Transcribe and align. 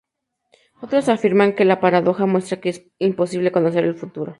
Otros 0.81 1.09
afirman 1.09 1.53
que 1.53 1.63
la 1.63 1.79
paradoja 1.79 2.25
muestra 2.25 2.59
que 2.59 2.69
es 2.69 2.87
imposible 2.97 3.51
conocer 3.51 3.83
el 3.83 3.93
futuro. 3.93 4.29